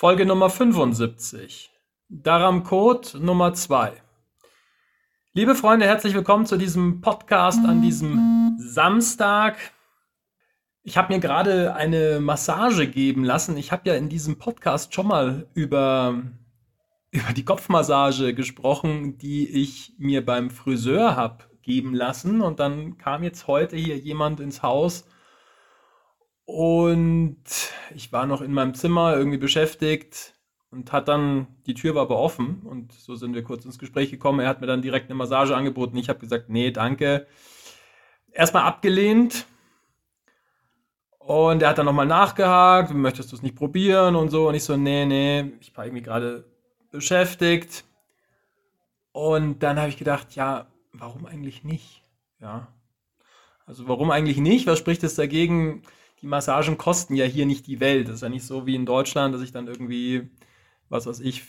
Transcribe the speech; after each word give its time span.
Folge 0.00 0.24
Nummer 0.24 0.48
75. 0.48 1.70
Daram 2.08 2.64
Code 2.64 3.18
Nummer 3.18 3.52
2. 3.52 3.92
Liebe 5.34 5.54
Freunde, 5.54 5.84
herzlich 5.84 6.14
willkommen 6.14 6.46
zu 6.46 6.56
diesem 6.56 7.02
Podcast 7.02 7.62
an 7.66 7.82
diesem 7.82 8.56
Samstag. 8.58 9.58
Ich 10.82 10.96
habe 10.96 11.12
mir 11.12 11.20
gerade 11.20 11.74
eine 11.74 12.18
Massage 12.18 12.86
geben 12.86 13.24
lassen. 13.24 13.58
Ich 13.58 13.72
habe 13.72 13.90
ja 13.90 13.94
in 13.94 14.08
diesem 14.08 14.38
Podcast 14.38 14.94
schon 14.94 15.06
mal 15.06 15.46
über, 15.52 16.22
über 17.10 17.34
die 17.34 17.44
Kopfmassage 17.44 18.32
gesprochen, 18.32 19.18
die 19.18 19.46
ich 19.50 19.92
mir 19.98 20.24
beim 20.24 20.48
Friseur 20.48 21.14
habe 21.14 21.44
geben 21.60 21.92
lassen. 21.92 22.40
Und 22.40 22.58
dann 22.58 22.96
kam 22.96 23.22
jetzt 23.22 23.46
heute 23.48 23.76
hier 23.76 23.98
jemand 23.98 24.40
ins 24.40 24.62
Haus 24.62 25.04
und 26.50 27.44
ich 27.94 28.10
war 28.12 28.26
noch 28.26 28.40
in 28.40 28.52
meinem 28.52 28.74
Zimmer 28.74 29.16
irgendwie 29.16 29.38
beschäftigt 29.38 30.34
und 30.72 30.92
hat 30.92 31.06
dann, 31.06 31.46
die 31.66 31.74
Tür 31.74 31.94
war 31.94 32.02
aber 32.02 32.18
offen 32.18 32.62
und 32.64 32.92
so 32.92 33.14
sind 33.14 33.36
wir 33.36 33.44
kurz 33.44 33.64
ins 33.64 33.78
Gespräch 33.78 34.10
gekommen. 34.10 34.40
Er 34.40 34.48
hat 34.48 34.60
mir 34.60 34.66
dann 34.66 34.82
direkt 34.82 35.06
eine 35.06 35.14
Massage 35.14 35.54
angeboten. 35.54 35.96
Ich 35.96 36.08
habe 36.08 36.18
gesagt, 36.18 36.48
nee, 36.48 36.72
danke. 36.72 37.28
Erstmal 38.32 38.64
abgelehnt. 38.64 39.46
Und 41.20 41.62
er 41.62 41.68
hat 41.68 41.78
dann 41.78 41.86
nochmal 41.86 42.06
nachgehakt, 42.06 42.92
möchtest 42.94 43.30
du 43.30 43.36
es 43.36 43.42
nicht 43.42 43.54
probieren 43.54 44.16
und 44.16 44.30
so. 44.30 44.48
Und 44.48 44.56
ich 44.56 44.64
so, 44.64 44.76
nee, 44.76 45.04
nee, 45.04 45.52
ich 45.60 45.76
war 45.76 45.84
irgendwie 45.84 46.02
gerade 46.02 46.50
beschäftigt. 46.90 47.84
Und 49.12 49.62
dann 49.62 49.78
habe 49.78 49.88
ich 49.88 49.98
gedacht, 49.98 50.34
ja, 50.34 50.66
warum 50.92 51.26
eigentlich 51.26 51.62
nicht? 51.62 52.02
Ja. 52.40 52.74
Also 53.66 53.86
warum 53.86 54.10
eigentlich 54.10 54.38
nicht? 54.38 54.66
Was 54.66 54.80
spricht 54.80 55.04
es 55.04 55.14
dagegen? 55.14 55.84
Die 56.22 56.26
Massagen 56.26 56.76
kosten 56.76 57.14
ja 57.14 57.24
hier 57.24 57.46
nicht 57.46 57.66
die 57.66 57.80
Welt. 57.80 58.08
Das 58.08 58.16
ist 58.16 58.22
ja 58.22 58.28
nicht 58.28 58.44
so 58.44 58.66
wie 58.66 58.74
in 58.74 58.86
Deutschland, 58.86 59.34
dass 59.34 59.42
ich 59.42 59.52
dann 59.52 59.66
irgendwie, 59.66 60.28
was 60.88 61.06
weiß 61.06 61.20
ich, 61.20 61.44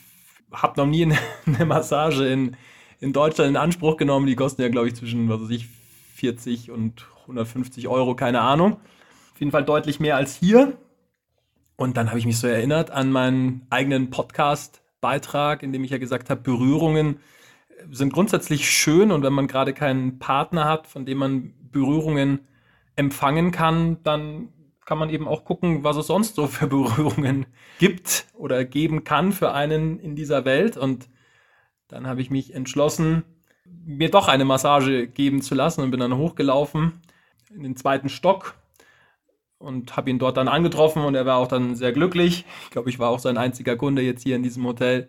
habe 0.51 0.79
noch 0.79 0.87
nie 0.87 1.03
eine, 1.03 1.17
eine, 1.45 1.65
Massage 1.65 2.25
in, 2.27 2.55
in 2.99 3.13
Deutschland 3.13 3.49
in 3.49 3.57
Anspruch 3.57 3.97
genommen. 3.97 4.27
Die 4.27 4.35
kosten 4.35 4.61
ja, 4.61 4.69
glaube 4.69 4.87
ich, 4.87 4.95
zwischen, 4.95 5.29
was 5.29 5.41
weiß 5.41 5.49
ich, 5.49 5.67
40 6.15 6.71
und 6.71 7.05
150 7.23 7.87
Euro, 7.87 8.15
keine 8.15 8.41
Ahnung. 8.41 8.73
Auf 9.33 9.39
jeden 9.39 9.51
Fall 9.51 9.65
deutlich 9.65 9.99
mehr 9.99 10.15
als 10.15 10.35
hier. 10.35 10.77
Und 11.75 11.97
dann 11.97 12.09
habe 12.09 12.19
ich 12.19 12.25
mich 12.25 12.37
so 12.37 12.47
erinnert 12.47 12.91
an 12.91 13.11
meinen 13.11 13.65
eigenen 13.69 14.11
Podcast-Beitrag, 14.11 15.63
in 15.63 15.73
dem 15.73 15.83
ich 15.83 15.91
ja 15.91 15.97
gesagt 15.97 16.29
habe, 16.29 16.41
Berührungen 16.41 17.19
sind 17.89 18.13
grundsätzlich 18.13 18.69
schön 18.69 19.11
und 19.11 19.23
wenn 19.23 19.33
man 19.33 19.47
gerade 19.47 19.73
keinen 19.73 20.19
Partner 20.19 20.65
hat, 20.65 20.85
von 20.85 21.05
dem 21.05 21.17
man 21.17 21.53
Berührungen 21.71 22.41
empfangen 22.95 23.51
kann, 23.51 23.97
dann 24.03 24.49
kann 24.91 24.97
man 24.97 25.09
eben 25.09 25.25
auch 25.25 25.45
gucken, 25.45 25.85
was 25.85 25.95
es 25.95 26.07
sonst 26.07 26.35
so 26.35 26.47
für 26.47 26.67
Berührungen 26.67 27.45
gibt 27.79 28.25
oder 28.33 28.65
geben 28.65 29.05
kann 29.05 29.31
für 29.31 29.53
einen 29.53 29.97
in 30.01 30.17
dieser 30.17 30.43
Welt. 30.43 30.75
Und 30.75 31.07
dann 31.87 32.07
habe 32.07 32.19
ich 32.19 32.29
mich 32.29 32.53
entschlossen, 32.53 33.23
mir 33.63 34.11
doch 34.11 34.27
eine 34.27 34.43
Massage 34.43 35.07
geben 35.07 35.41
zu 35.41 35.55
lassen 35.55 35.79
und 35.79 35.91
bin 35.91 36.01
dann 36.01 36.17
hochgelaufen 36.17 36.99
in 37.55 37.63
den 37.63 37.77
zweiten 37.77 38.09
Stock 38.09 38.55
und 39.59 39.95
habe 39.95 40.09
ihn 40.09 40.19
dort 40.19 40.35
dann 40.35 40.49
angetroffen 40.49 41.05
und 41.05 41.15
er 41.15 41.25
war 41.25 41.37
auch 41.37 41.47
dann 41.47 41.73
sehr 41.75 41.93
glücklich. 41.93 42.43
Ich 42.65 42.71
glaube, 42.71 42.89
ich 42.89 42.99
war 42.99 43.11
auch 43.11 43.19
sein 43.19 43.37
einziger 43.37 43.77
Kunde 43.77 44.01
jetzt 44.01 44.23
hier 44.23 44.35
in 44.35 44.43
diesem 44.43 44.65
Hotel. 44.65 45.07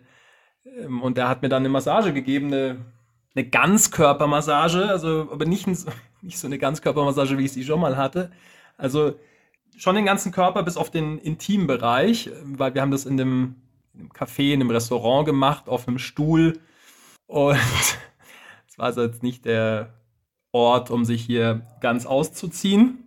Ähm, 0.79 1.01
und 1.01 1.17
er 1.17 1.27
hat 1.27 1.41
mir 1.41 1.49
dann 1.49 1.63
eine 1.63 1.67
Massage 1.67 2.13
gegeben, 2.13 2.53
eine, 2.53 2.85
eine 3.35 3.49
Ganzkörpermassage, 3.49 4.87
also 4.87 5.27
aber 5.29 5.43
nicht, 5.43 5.67
nicht 6.21 6.39
so 6.39 6.47
eine 6.47 6.57
Ganzkörpermassage, 6.57 7.37
wie 7.37 7.43
ich 7.43 7.51
sie 7.51 7.65
schon 7.65 7.81
mal 7.81 7.97
hatte. 7.97 8.31
Also 8.77 9.15
schon 9.77 9.95
den 9.95 10.05
ganzen 10.05 10.31
Körper 10.31 10.63
bis 10.63 10.77
auf 10.77 10.91
den 10.91 11.17
Intimbereich, 11.17 12.29
weil 12.43 12.73
wir 12.73 12.81
haben 12.81 12.91
das 12.91 13.05
in 13.05 13.17
dem, 13.17 13.55
in 13.93 13.99
dem 13.99 14.09
Café, 14.11 14.53
in 14.53 14.59
dem 14.59 14.69
Restaurant 14.69 15.25
gemacht, 15.25 15.69
auf 15.69 15.87
einem 15.87 15.99
Stuhl. 15.99 16.59
Und 17.27 17.57
es 18.67 18.77
war 18.77 18.85
also 18.85 19.03
jetzt 19.03 19.23
nicht 19.23 19.45
der 19.45 19.93
Ort, 20.51 20.91
um 20.91 21.05
sich 21.05 21.23
hier 21.23 21.65
ganz 21.81 22.05
auszuziehen. 22.05 23.03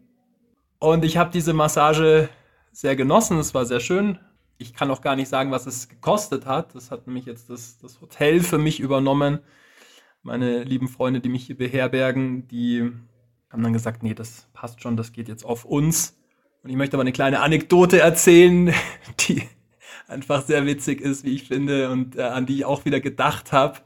Und 0.79 1.05
ich 1.05 1.17
habe 1.17 1.31
diese 1.31 1.53
Massage 1.53 2.29
sehr 2.73 2.97
genossen, 2.97 3.39
es 3.39 3.55
war 3.55 3.65
sehr 3.65 3.81
schön. 3.81 4.19
Ich 4.59 4.75
kann 4.75 4.91
auch 4.91 5.01
gar 5.01 5.17
nicht 5.17 5.29
sagen, 5.29 5.51
was 5.51 5.67
es 5.67 5.89
gekostet 5.89 6.47
hat. 6.47 6.75
Das 6.75 6.91
hat 6.91 7.07
nämlich 7.07 7.27
jetzt 7.27 7.51
das, 7.51 7.79
das 7.79 8.01
Hotel 8.01 8.41
für 8.41 8.59
mich 8.59 8.81
übernommen. 8.81 9.41
Meine 10.23 10.65
lieben 10.65 10.89
Freunde, 10.89 11.21
die 11.21 11.29
mich 11.29 11.47
hier 11.47 11.57
beherbergen, 11.57 12.49
die 12.49 12.93
haben 13.51 13.63
dann 13.63 13.73
gesagt, 13.73 14.03
nee, 14.03 14.15
das 14.15 14.49
passt 14.53 14.83
schon, 14.83 14.97
das 14.97 15.13
geht 15.13 15.29
jetzt 15.29 15.45
auf 15.45 15.65
uns. 15.65 16.17
Und 16.66 16.71
ich 16.71 16.77
möchte 16.77 16.97
aber 16.97 17.03
eine 17.03 17.12
kleine 17.12 17.43
Anekdote 17.43 18.00
erzählen, 18.00 18.75
die 19.21 19.44
einfach 20.09 20.44
sehr 20.44 20.66
witzig 20.66 21.00
ist, 21.00 21.22
wie 21.25 21.32
ich 21.37 21.47
finde, 21.47 21.91
und 21.91 22.16
äh, 22.16 22.22
an 22.22 22.44
die 22.44 22.56
ich 22.56 22.65
auch 22.65 22.84
wieder 22.84 22.99
gedacht 22.99 23.53
habe. 23.53 23.78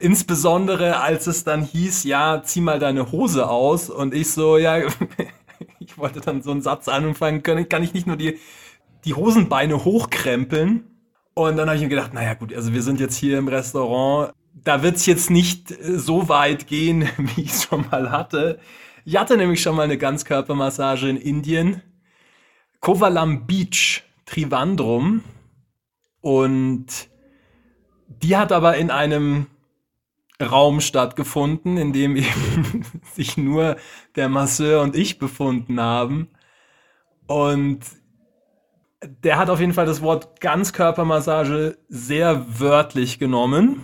Insbesondere 0.00 0.98
als 0.98 1.28
es 1.28 1.44
dann 1.44 1.62
hieß, 1.62 2.02
ja, 2.02 2.42
zieh 2.42 2.60
mal 2.60 2.80
deine 2.80 3.12
Hose 3.12 3.48
aus. 3.48 3.88
Und 3.88 4.14
ich 4.14 4.32
so, 4.32 4.58
ja, 4.58 4.78
ich 5.78 5.96
wollte 5.96 6.20
dann 6.20 6.42
so 6.42 6.50
einen 6.50 6.60
Satz 6.60 6.88
anfangen 6.88 7.44
können, 7.44 7.68
kann 7.68 7.84
ich 7.84 7.94
nicht 7.94 8.08
nur 8.08 8.16
die, 8.16 8.40
die 9.04 9.14
Hosenbeine 9.14 9.84
hochkrempeln. 9.84 10.90
Und 11.34 11.56
dann 11.56 11.68
habe 11.68 11.76
ich 11.76 11.84
mir 11.84 11.88
gedacht, 11.88 12.14
naja 12.14 12.34
gut, 12.34 12.52
also 12.52 12.72
wir 12.72 12.82
sind 12.82 12.98
jetzt 12.98 13.14
hier 13.14 13.38
im 13.38 13.46
Restaurant, 13.46 14.32
da 14.54 14.82
wird 14.82 14.96
es 14.96 15.06
jetzt 15.06 15.30
nicht 15.30 15.72
so 15.80 16.28
weit 16.28 16.66
gehen, 16.66 17.08
wie 17.16 17.42
ich 17.42 17.52
es 17.52 17.62
schon 17.62 17.86
mal 17.92 18.10
hatte. 18.10 18.58
Ich 19.04 19.20
hatte 19.20 19.36
nämlich 19.36 19.62
schon 19.62 19.76
mal 19.76 19.82
eine 19.82 19.98
Ganzkörpermassage 19.98 21.08
in 21.08 21.16
Indien 21.16 21.80
Kovalam 22.84 23.46
Beach, 23.46 24.02
Trivandrum. 24.26 25.24
Und 26.20 27.08
die 28.08 28.36
hat 28.36 28.52
aber 28.52 28.76
in 28.76 28.90
einem 28.90 29.46
Raum 30.38 30.82
stattgefunden, 30.82 31.78
in 31.78 31.94
dem 31.94 32.14
eben 32.16 32.84
sich 33.10 33.38
nur 33.38 33.76
der 34.16 34.28
Masseur 34.28 34.82
und 34.82 34.96
ich 34.96 35.18
befunden 35.18 35.80
haben. 35.80 36.28
Und 37.26 37.80
der 39.02 39.38
hat 39.38 39.48
auf 39.48 39.60
jeden 39.60 39.72
Fall 39.72 39.86
das 39.86 40.02
Wort 40.02 40.42
Ganzkörpermassage 40.42 41.78
sehr 41.88 42.60
wörtlich 42.60 43.18
genommen 43.18 43.80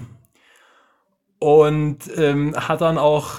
und 1.38 2.00
ähm, 2.18 2.54
hat 2.54 2.82
dann 2.82 2.98
auch 2.98 3.38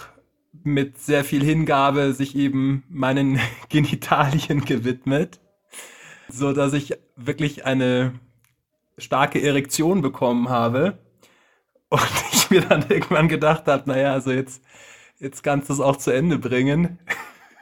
mit 0.63 0.97
sehr 0.97 1.23
viel 1.23 1.43
Hingabe 1.43 2.13
sich 2.13 2.35
eben 2.35 2.83
meinen 2.89 3.39
Genitalien 3.69 4.65
gewidmet 4.65 5.39
so 6.33 6.53
dass 6.53 6.73
ich 6.73 6.97
wirklich 7.15 7.65
eine 7.65 8.13
starke 8.97 9.41
Erektion 9.41 10.01
bekommen 10.01 10.49
habe 10.49 10.97
und 11.89 12.01
ich 12.31 12.49
mir 12.49 12.61
dann 12.61 12.85
irgendwann 12.89 13.27
gedacht 13.27 13.67
habe, 13.67 13.89
naja, 13.89 14.13
also 14.13 14.31
jetzt, 14.31 14.63
jetzt 15.19 15.43
kannst 15.43 15.69
du 15.69 15.73
es 15.73 15.79
auch 15.79 15.97
zu 15.97 16.11
Ende 16.11 16.37
bringen. 16.37 16.99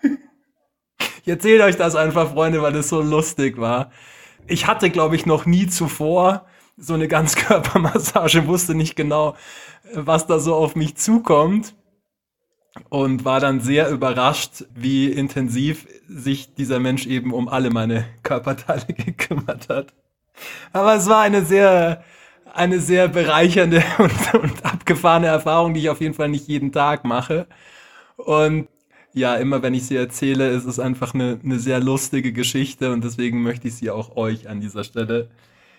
ich 1.24 1.28
erzähle 1.28 1.66
euch 1.66 1.78
das 1.78 1.96
einfach, 1.96 2.31
Freunde, 2.34 2.62
weil 2.62 2.75
es 2.75 2.90
so 2.90 3.02
lustig 3.02 3.58
war. 3.58 3.91
Ich 4.47 4.68
hatte, 4.68 4.90
glaube 4.90 5.16
ich, 5.16 5.25
noch 5.25 5.46
nie 5.46 5.68
zuvor 5.68 6.46
so 6.78 6.94
eine 6.94 7.08
Ganzkörpermassage, 7.08 8.47
wusste 8.47 8.74
nicht 8.74 8.96
genau, 8.96 9.35
was 9.94 10.28
da 10.28 10.40
so 10.40 10.56
auf 10.56 10.75
mich 10.75 10.96
zukommt 10.96 11.75
und 12.89 13.23
war 13.23 13.39
dann 13.39 13.61
sehr 13.61 13.89
überrascht, 13.89 14.66
wie 14.75 15.11
intensiv 15.11 15.88
sich 16.07 16.55
dieser 16.55 16.79
Mensch 16.79 17.05
eben 17.05 17.33
um 17.33 17.47
alle 17.47 17.69
meine 17.69 18.05
Körperteile 18.23 18.85
gekümmert 18.94 19.69
hat. 19.69 19.94
Aber 20.73 20.95
es 20.95 21.07
war 21.07 21.22
eine 21.22 21.45
sehr, 21.45 22.03
eine 22.53 22.79
sehr 22.79 23.07
bereichernde 23.07 23.83
und, 23.97 24.33
und 24.33 24.66
abgefahrene 24.66 25.28
Erfahrung, 25.28 25.73
die 25.73 25.81
ich 25.81 25.89
auf 25.89 26.01
jeden 26.01 26.16
Fall 26.16 26.29
nicht 26.29 26.47
jeden 26.47 26.72
Tag 26.72 27.05
mache. 27.05 27.47
Und 28.17 28.67
ja, 29.13 29.35
immer 29.35 29.61
wenn 29.61 29.73
ich 29.73 29.85
sie 29.85 29.95
erzähle, 29.95 30.49
ist 30.49 30.66
es 30.66 30.79
einfach 30.79 31.13
eine, 31.13 31.39
eine 31.44 31.59
sehr 31.59 31.79
lustige 31.79 32.31
Geschichte 32.31 32.91
und 32.91 33.03
deswegen 33.03 33.41
möchte 33.41 33.67
ich 33.67 33.75
sie 33.75 33.89
auch 33.89 34.16
euch 34.16 34.47
an 34.47 34.61
dieser 34.61 34.83
Stelle 34.83 35.29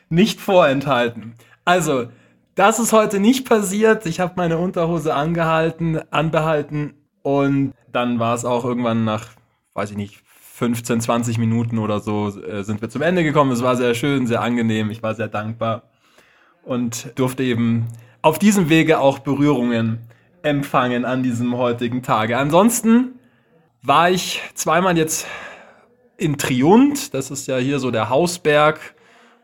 nicht 0.08 0.40
vorenthalten. 0.40 1.34
Also, 1.64 2.08
das 2.56 2.78
ist 2.80 2.92
heute 2.92 3.20
nicht 3.20 3.48
passiert. 3.48 4.06
Ich 4.06 4.20
habe 4.20 4.34
meine 4.36 4.58
Unterhose 4.58 5.14
angehalten, 5.14 6.00
anbehalten 6.10 6.94
und 7.22 7.74
dann 7.92 8.18
war 8.18 8.34
es 8.34 8.44
auch 8.44 8.64
irgendwann 8.64 9.04
nach, 9.04 9.28
weiß 9.74 9.90
ich 9.92 9.96
nicht, 9.96 10.22
15, 10.60 11.00
20 11.00 11.38
Minuten 11.38 11.78
oder 11.78 12.00
so 12.00 12.28
äh, 12.28 12.62
sind 12.64 12.82
wir 12.82 12.90
zum 12.90 13.02
Ende 13.02 13.24
gekommen. 13.24 13.50
Es 13.50 13.62
war 13.62 13.76
sehr 13.76 13.94
schön, 13.94 14.26
sehr 14.26 14.42
angenehm. 14.42 14.90
Ich 14.90 15.02
war 15.02 15.14
sehr 15.14 15.28
dankbar 15.28 15.84
und 16.64 17.18
durfte 17.18 17.42
eben 17.42 17.88
auf 18.22 18.38
diesem 18.38 18.68
Wege 18.68 18.98
auch 19.00 19.20
Berührungen 19.20 20.00
empfangen 20.42 21.04
an 21.04 21.22
diesem 21.22 21.56
heutigen 21.56 22.02
Tage. 22.02 22.36
Ansonsten 22.36 23.18
war 23.82 24.10
ich 24.10 24.42
zweimal 24.54 24.96
jetzt 24.98 25.26
in 26.16 26.36
Triunt. 26.36 27.14
Das 27.14 27.30
ist 27.30 27.46
ja 27.46 27.56
hier 27.56 27.78
so 27.78 27.90
der 27.90 28.10
Hausberg 28.10 28.94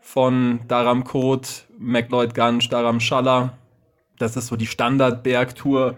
von 0.01 0.59
Dharamkot, 0.67 1.65
McLeod 1.79 2.33
Ganj, 2.33 2.69
Dharamshala. 2.69 3.57
Das 4.19 4.35
ist 4.35 4.47
so 4.47 4.55
die 4.55 4.67
Standardbergtour. 4.67 5.97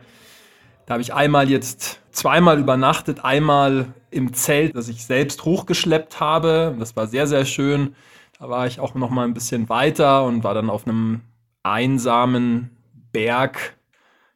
Da 0.90 0.94
habe 0.94 1.04
ich 1.04 1.14
einmal 1.14 1.52
jetzt 1.52 2.00
zweimal 2.10 2.58
übernachtet, 2.60 3.24
einmal 3.24 3.94
im 4.10 4.34
Zelt, 4.34 4.76
das 4.76 4.90
ich 4.90 5.06
selbst 5.06 5.46
hochgeschleppt 5.46 6.20
habe. 6.20 6.76
Das 6.80 6.96
war 6.96 7.06
sehr, 7.06 7.28
sehr 7.28 7.46
schön. 7.46 7.94
Da 8.40 8.50
war 8.50 8.66
ich 8.66 8.80
auch 8.80 8.96
noch 8.96 9.12
mal 9.12 9.24
ein 9.26 9.36
bisschen 9.36 9.70
weiter 9.70 10.24
und 10.24 10.44
war 10.44 10.56
dann 10.56 10.72
auf 10.72 10.88
einem 10.88 11.22
einsamen 11.62 12.72
Berg, 13.12 13.78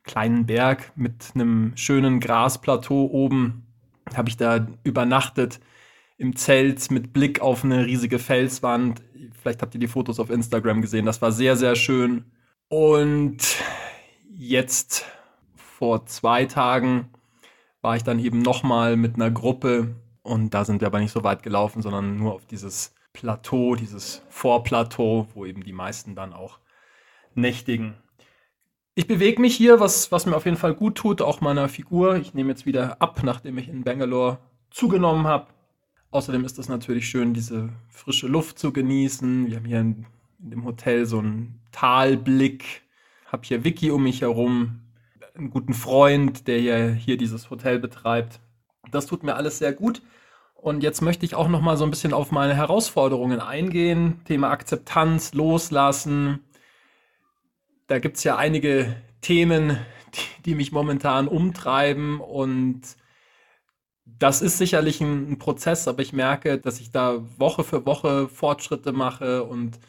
kleinen 0.04 0.46
Berg 0.46 0.92
mit 0.96 1.32
einem 1.34 1.72
schönen 1.76 2.20
Grasplateau 2.20 3.06
oben. 3.08 3.66
Habe 4.16 4.30
ich 4.30 4.38
da 4.38 4.68
übernachtet 4.84 5.60
im 6.20 6.36
Zelt 6.36 6.92
mit 6.92 7.14
Blick 7.14 7.42
auf 7.42 7.64
eine 7.64 7.88
riesige 7.88 8.20
Felswand. 8.20 9.02
Vielleicht 9.42 9.64
habt 9.64 9.74
ihr 9.74 9.80
die 9.80 9.88
Fotos 9.88 10.20
auf 10.20 10.30
Instagram 10.30 10.84
gesehen. 10.84 11.08
Das 11.08 11.20
war 11.20 11.32
sehr, 11.32 11.58
sehr 11.58 11.76
schön. 11.76 12.26
Und 12.68 13.40
jetzt 14.30 15.04
vor 15.78 16.06
zwei 16.06 16.46
Tagen 16.46 17.10
war 17.82 17.96
ich 17.96 18.04
dann 18.04 18.20
eben 18.20 18.42
nochmal 18.42 18.96
mit 18.96 19.16
einer 19.16 19.32
Gruppe 19.32 19.96
und 20.22 20.54
da 20.54 20.66
sind 20.66 20.82
wir 20.82 20.88
aber 20.88 21.00
nicht 21.00 21.12
so 21.12 21.24
weit 21.24 21.44
gelaufen, 21.44 21.82
sondern 21.82 22.18
nur 22.18 22.34
auf 22.34 22.46
dieses 22.46 22.94
Plateau, 23.12 23.76
dieses 23.76 24.22
Vorplateau, 24.30 25.28
wo 25.34 25.46
eben 25.46 25.64
die 25.64 25.74
meisten 25.74 26.16
dann 26.16 26.32
auch 26.32 26.60
nächtigen. 27.36 27.96
Ich 28.96 29.08
bewege 29.08 29.42
mich 29.42 29.56
hier, 29.56 29.80
was, 29.80 30.12
was 30.12 30.26
mir 30.28 30.36
auf 30.36 30.46
jeden 30.46 30.58
Fall 30.58 30.76
gut 30.76 30.96
tut, 30.96 31.22
auch 31.22 31.42
meiner 31.42 31.68
Figur. 31.68 32.16
Ich 32.18 32.36
nehme 32.36 32.50
jetzt 32.50 32.66
wieder 32.68 33.02
ab, 33.02 33.22
nachdem 33.24 33.58
ich 33.58 33.68
in 33.68 33.84
Bangalore 33.84 34.38
zugenommen 34.70 35.26
habe. 35.26 35.48
Außerdem 36.12 36.46
ist 36.46 36.60
es 36.60 36.70
natürlich 36.70 37.08
schön, 37.10 37.34
diese 37.34 37.70
frische 37.90 38.28
Luft 38.28 38.60
zu 38.60 38.72
genießen. 38.72 39.48
Wir 39.48 39.58
haben 39.58 39.66
hier 39.66 39.80
in, 39.80 40.06
in 40.40 40.52
dem 40.52 40.64
Hotel 40.66 41.08
so 41.08 41.18
einen 41.18 41.60
Talblick. 41.72 42.84
Habe 43.26 43.44
hier 43.44 43.64
Vicky 43.64 43.90
um 43.90 44.04
mich 44.04 44.22
herum, 44.22 44.83
einen 45.36 45.50
guten 45.50 45.74
Freund, 45.74 46.48
der 46.48 46.62
ja 46.62 46.88
hier 46.90 47.18
dieses 47.18 47.50
Hotel 47.50 47.80
betreibt. 47.80 48.40
Das 48.92 49.06
tut 49.06 49.24
mir 49.24 49.36
alles 49.36 49.58
sehr 49.58 49.74
gut. 49.74 50.02
Und 50.56 50.82
jetzt 50.82 51.02
möchte 51.02 51.26
ich 51.26 51.36
auch 51.36 51.50
noch 51.50 51.62
mal 51.62 51.76
so 51.76 51.84
ein 51.84 51.90
bisschen 51.90 52.14
auf 52.14 52.32
meine 52.32 52.56
Herausforderungen 52.56 53.42
eingehen. 53.42 54.22
Thema 54.26 54.50
Akzeptanz, 54.50 55.34
Loslassen. 55.34 56.40
Da 57.88 58.00
gibt 58.00 58.18
es 58.18 58.24
ja 58.24 58.38
einige 58.38 58.96
Themen, 59.22 59.78
die, 60.14 60.44
die, 60.46 60.56
mich 60.56 60.72
momentan 60.72 61.28
umtreiben. 61.28 62.22
Und 62.22 62.82
das 64.06 64.42
ist 64.42 64.58
sicherlich 64.58 65.02
ein, 65.02 65.32
ein 65.32 65.38
Prozess, 65.38 65.88
aber 65.88 66.02
ich 66.02 66.14
merke, 66.14 66.58
dass 66.60 66.80
ich 66.80 66.92
da 66.92 67.22
Woche 67.38 67.64
für 67.64 67.86
Woche 67.86 68.30
Fortschritte 68.30 68.94
mache 68.94 69.44
und 69.44 69.80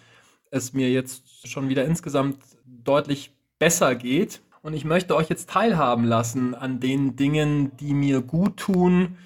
es 0.51 0.73
mir 0.73 0.91
jetzt 0.91 1.47
schon 1.47 1.69
wieder 1.69 1.85
insgesamt 1.85 2.39
deutlich 2.65 3.31
besser 3.59 3.95
geht. 3.95 4.41
Und 4.65 4.73
ich 4.73 4.87
möchte 4.87 5.15
euch 5.15 5.29
jetzt 5.29 5.51
teilhaben 5.51 6.05
lassen 6.05 6.55
an 6.55 6.81
den 6.81 7.17
Dingen, 7.17 7.77
die 7.77 7.93
mir 7.93 8.23
gut 8.23 8.57
tun. 8.57 9.19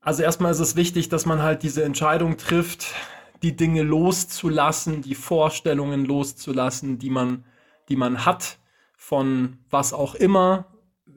Also 0.00 0.22
erstmal 0.22 0.52
ist 0.52 0.60
es 0.60 0.76
wichtig, 0.76 1.08
dass 1.08 1.26
man 1.26 1.42
halt 1.42 1.64
diese 1.64 1.82
Entscheidung 1.82 2.36
trifft, 2.36 2.94
die 3.42 3.56
Dinge 3.56 3.82
loszulassen, 3.82 5.02
die 5.02 5.16
Vorstellungen 5.16 6.04
loszulassen, 6.04 7.00
die 7.00 7.10
man, 7.10 7.44
die 7.88 7.96
man 7.96 8.24
hat 8.24 8.58
von 8.96 9.58
was 9.68 9.92
auch 9.92 10.14
immer. 10.14 10.66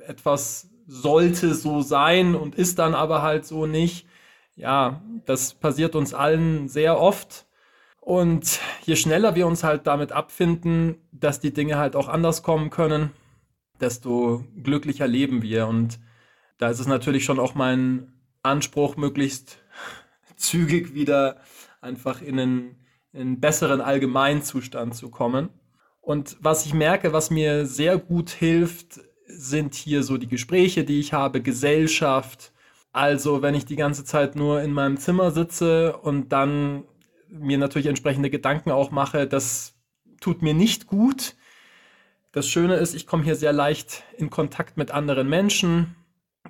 Etwas 0.08 0.72
sollte 0.88 1.54
so 1.54 1.82
sein 1.82 2.34
und 2.34 2.56
ist 2.56 2.80
dann 2.80 2.96
aber 2.96 3.22
halt 3.22 3.46
so 3.46 3.68
nicht. 3.68 4.08
Ja, 4.56 5.04
das 5.28 5.54
passiert 5.54 5.96
uns 5.96 6.16
allen 6.16 6.68
sehr 6.68 7.00
oft. 7.00 7.46
Und 8.02 8.60
je 8.86 8.96
schneller 8.96 9.36
wir 9.36 9.46
uns 9.46 9.64
halt 9.64 9.86
damit 9.86 10.14
abfinden, 10.14 10.96
dass 11.12 11.40
die 11.40 11.54
Dinge 11.54 11.78
halt 11.78 11.96
auch 11.96 12.08
anders 12.08 12.42
kommen 12.42 12.72
können, 12.72 13.12
desto 13.81 14.46
glücklicher 14.62 15.08
leben 15.08 15.42
wir. 15.42 15.68
Und 15.68 16.00
da 16.58 16.70
ist 16.70 16.80
es 16.80 16.88
natürlich 16.88 17.24
schon 17.24 17.40
auch 17.40 17.56
mein 17.56 18.14
Anspruch, 18.44 18.98
möglichst 18.98 19.58
zügig 20.36 20.94
wieder 20.94 21.42
einfach 21.81 22.22
in 22.22 22.40
einen, 22.40 22.76
in 23.14 23.22
einen 23.22 23.40
besseren 23.40 23.81
Allgemeinzustand 23.81 24.96
zu 24.96 25.10
kommen. 25.10 25.50
Und 26.02 26.38
was 26.42 26.66
ich 26.66 26.74
merke, 26.74 27.14
was 27.14 27.30
mir 27.30 27.66
sehr 27.66 27.98
gut 27.98 28.30
hilft, 28.30 29.00
sind 29.28 29.76
hier 29.76 30.04
so 30.04 30.18
die 30.18 30.28
Gespräche, 30.28 30.84
die 30.84 31.00
ich 31.00 31.14
habe, 31.14 31.42
Gesellschaft. 31.42 32.52
Also 32.92 33.42
wenn 33.42 33.54
ich 33.54 33.66
die 33.66 33.75
ganze 33.75 34.04
Zeit 34.04 34.36
nur 34.36 34.62
in 34.62 34.74
meinem 34.74 34.98
Zimmer 34.98 35.32
sitze 35.32 35.96
und 35.98 36.32
dann 36.32 36.84
mir 37.30 37.58
natürlich 37.58 37.88
entsprechende 37.88 38.30
Gedanken 38.30 38.72
auch 38.72 38.92
mache, 38.92 39.28
das 39.28 39.75
tut 40.20 40.42
mir 40.42 40.54
nicht 40.54 40.88
gut. 40.88 41.36
Das 42.31 42.48
Schöne 42.48 42.76
ist, 42.76 42.94
ich 42.94 43.08
komme 43.08 43.24
hier 43.24 43.36
sehr 43.36 43.54
leicht 43.54 44.04
in 44.18 44.30
Kontakt 44.30 44.78
mit 44.78 44.92
anderen 44.92 45.28
Menschen. 45.28 45.96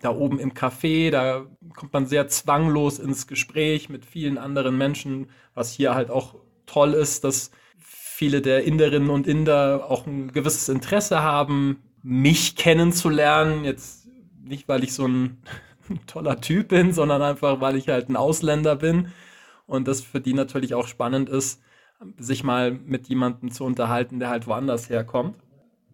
Da 0.02 0.10
oben 0.12 0.38
im 0.40 0.54
Café, 0.54 1.10
da 1.10 1.46
kommt 1.76 1.94
man 1.94 2.06
sehr 2.06 2.28
zwanglos 2.28 3.00
ins 3.00 3.28
Gespräch 3.28 3.88
mit 3.88 4.06
vielen 4.06 4.38
anderen 4.38 4.78
Menschen, 4.78 5.30
was 5.54 5.72
hier 5.72 5.96
halt 5.96 6.10
auch 6.10 6.36
toll 6.66 6.94
ist, 6.94 7.24
dass 7.24 7.52
viele 7.78 8.42
der 8.42 8.66
Inderinnen 8.66 9.10
und 9.10 9.26
Inder 9.26 9.86
auch 9.90 10.06
ein 10.06 10.34
gewisses 10.34 10.68
Interesse 10.68 11.24
haben, 11.24 11.82
mich 12.04 12.58
kennenzulernen. 12.58 13.64
Jetzt 13.64 14.08
nicht, 14.44 14.68
weil 14.68 14.84
ich 14.84 14.94
so 14.94 15.08
ein 15.08 15.42
toller 16.08 16.42
Typ 16.42 16.68
bin, 16.68 16.92
sondern 16.92 17.22
einfach, 17.22 17.62
weil 17.62 17.78
ich 17.78 17.88
halt 17.88 18.10
ein 18.10 18.18
Ausländer 18.18 18.75
bin 18.75 19.14
und 19.66 19.88
das 19.88 20.02
für 20.02 20.20
die 20.20 20.34
natürlich 20.34 20.74
auch 20.74 20.88
spannend 20.88 21.30
ist, 21.30 21.62
sich 22.18 22.44
mal 22.44 22.72
mit 22.72 23.08
jemandem 23.08 23.52
zu 23.52 23.64
unterhalten, 23.64 24.20
der 24.20 24.30
halt 24.30 24.48
woanders 24.48 24.90
herkommt. 24.90 25.36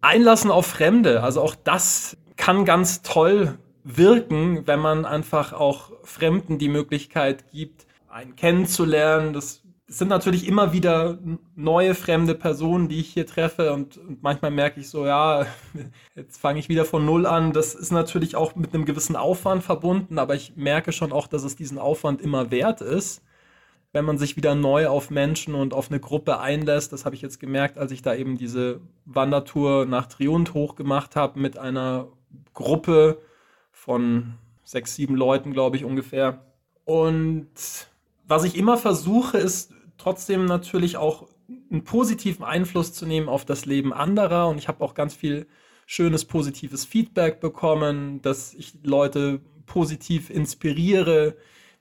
Einlassen 0.00 0.50
auf 0.50 0.66
Fremde, 0.66 1.22
also 1.22 1.42
auch 1.42 1.54
das 1.54 2.16
kann 2.36 2.64
ganz 2.64 3.02
toll 3.02 3.58
wirken, 3.82 4.66
wenn 4.66 4.80
man 4.80 5.04
einfach 5.04 5.52
auch 5.52 5.92
Fremden 6.02 6.58
die 6.58 6.68
Möglichkeit 6.68 7.50
gibt, 7.50 7.86
einen 8.08 8.36
kennenzulernen. 8.36 9.32
Das 9.32 9.62
sind 9.88 10.08
natürlich 10.08 10.48
immer 10.48 10.72
wieder 10.72 11.18
neue 11.54 11.94
fremde 11.94 12.34
Personen, 12.34 12.88
die 12.88 12.98
ich 12.98 13.08
hier 13.08 13.26
treffe 13.26 13.72
und, 13.72 13.96
und 13.96 14.22
manchmal 14.22 14.50
merke 14.50 14.80
ich 14.80 14.90
so, 14.90 15.06
ja, 15.06 15.46
jetzt 16.16 16.40
fange 16.40 16.58
ich 16.58 16.68
wieder 16.68 16.84
von 16.84 17.04
Null 17.04 17.26
an. 17.26 17.52
Das 17.52 17.74
ist 17.74 17.92
natürlich 17.92 18.34
auch 18.34 18.56
mit 18.56 18.74
einem 18.74 18.84
gewissen 18.84 19.14
Aufwand 19.14 19.62
verbunden, 19.62 20.18
aber 20.18 20.34
ich 20.34 20.56
merke 20.56 20.92
schon 20.92 21.12
auch, 21.12 21.28
dass 21.28 21.44
es 21.44 21.54
diesen 21.54 21.78
Aufwand 21.78 22.20
immer 22.20 22.50
wert 22.50 22.80
ist 22.80 23.22
wenn 23.96 24.04
man 24.04 24.18
sich 24.18 24.36
wieder 24.36 24.54
neu 24.54 24.88
auf 24.88 25.08
Menschen 25.08 25.54
und 25.54 25.72
auf 25.72 25.90
eine 25.90 25.98
Gruppe 25.98 26.38
einlässt. 26.38 26.92
Das 26.92 27.06
habe 27.06 27.14
ich 27.16 27.22
jetzt 27.22 27.40
gemerkt, 27.40 27.78
als 27.78 27.92
ich 27.92 28.02
da 28.02 28.14
eben 28.14 28.36
diese 28.36 28.82
Wandertour 29.06 29.86
nach 29.86 30.04
Triunt 30.04 30.52
hochgemacht 30.52 31.16
habe 31.16 31.40
mit 31.40 31.56
einer 31.56 32.08
Gruppe 32.52 33.22
von 33.72 34.34
sechs, 34.64 34.96
sieben 34.96 35.16
Leuten, 35.16 35.54
glaube 35.54 35.78
ich 35.78 35.84
ungefähr. 35.86 36.44
Und 36.84 37.48
was 38.28 38.44
ich 38.44 38.58
immer 38.58 38.76
versuche, 38.76 39.38
ist 39.38 39.72
trotzdem 39.96 40.44
natürlich 40.44 40.98
auch 40.98 41.26
einen 41.70 41.84
positiven 41.84 42.44
Einfluss 42.44 42.92
zu 42.92 43.06
nehmen 43.06 43.30
auf 43.30 43.46
das 43.46 43.64
Leben 43.64 43.94
anderer. 43.94 44.48
Und 44.48 44.58
ich 44.58 44.68
habe 44.68 44.84
auch 44.84 44.92
ganz 44.92 45.14
viel 45.14 45.46
schönes 45.86 46.26
positives 46.26 46.84
Feedback 46.84 47.40
bekommen, 47.40 48.20
dass 48.20 48.52
ich 48.52 48.74
Leute 48.82 49.40
positiv 49.64 50.28
inspiriere, 50.28 51.34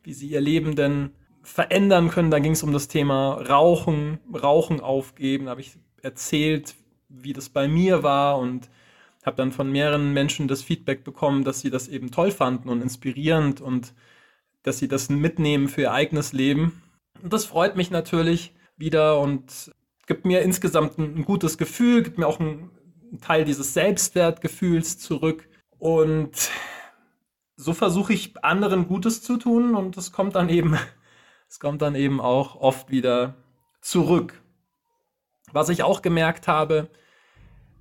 wie 0.03 0.13
sie 0.13 0.27
ihr 0.27 0.39
Leben 0.39 0.77
denn 0.77 1.09
verändern 1.45 2.09
können. 2.09 2.31
Da 2.31 2.39
ging 2.39 2.53
es 2.53 2.63
um 2.63 2.73
das 2.73 2.87
Thema 2.87 3.33
Rauchen, 3.33 4.19
Rauchen 4.33 4.81
aufgeben. 4.81 5.45
Da 5.45 5.51
habe 5.51 5.61
ich 5.61 5.77
erzählt, 6.01 6.75
wie 7.07 7.33
das 7.33 7.49
bei 7.49 7.67
mir 7.67 8.03
war 8.03 8.39
und 8.39 8.69
habe 9.23 9.37
dann 9.37 9.51
von 9.51 9.71
mehreren 9.71 10.11
Menschen 10.11 10.47
das 10.47 10.63
Feedback 10.63 11.03
bekommen, 11.03 11.43
dass 11.43 11.61
sie 11.61 11.69
das 11.69 11.87
eben 11.87 12.11
toll 12.11 12.31
fanden 12.31 12.69
und 12.69 12.81
inspirierend 12.81 13.61
und 13.61 13.93
dass 14.63 14.79
sie 14.79 14.87
das 14.87 15.09
mitnehmen 15.09 15.67
für 15.67 15.81
ihr 15.81 15.93
eigenes 15.93 16.33
Leben. 16.33 16.81
Und 17.21 17.31
das 17.31 17.45
freut 17.45 17.75
mich 17.75 17.91
natürlich 17.91 18.53
wieder 18.75 19.19
und 19.19 19.71
gibt 20.07 20.25
mir 20.25 20.41
insgesamt 20.41 20.97
ein, 20.97 21.15
ein 21.15 21.25
gutes 21.25 21.57
Gefühl, 21.57 22.03
gibt 22.03 22.17
mir 22.17 22.27
auch 22.27 22.39
einen 22.39 22.71
Teil 23.21 23.45
dieses 23.45 23.73
Selbstwertgefühls 23.73 24.97
zurück. 24.97 25.47
Und 25.77 26.49
so 27.55 27.73
versuche 27.73 28.13
ich 28.13 28.43
anderen 28.43 28.87
Gutes 28.87 29.21
zu 29.21 29.37
tun 29.37 29.75
und 29.75 29.95
das 29.97 30.11
kommt 30.11 30.35
dann 30.35 30.49
eben 30.49 30.77
es 31.47 31.59
kommt 31.59 31.81
dann 31.81 31.95
eben 31.95 32.19
auch 32.19 32.55
oft 32.55 32.89
wieder 32.89 33.35
zurück. 33.81 34.41
Was 35.51 35.69
ich 35.69 35.83
auch 35.83 36.01
gemerkt 36.01 36.47
habe, 36.47 36.89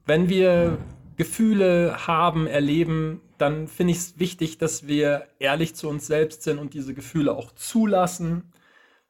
wenn 0.06 0.28
wir 0.28 0.78
Gefühle 1.16 2.06
haben, 2.06 2.47
erleben, 2.47 3.21
dann 3.38 3.68
finde 3.68 3.92
ich 3.92 3.99
es 3.99 4.18
wichtig, 4.18 4.59
dass 4.59 4.87
wir 4.87 5.26
ehrlich 5.38 5.75
zu 5.75 5.88
uns 5.88 6.06
selbst 6.06 6.42
sind 6.42 6.59
und 6.59 6.75
diese 6.75 6.94
Gefühle 6.94 7.35
auch 7.35 7.52
zulassen. 7.52 8.52